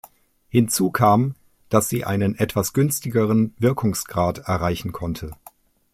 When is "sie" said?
1.87-2.05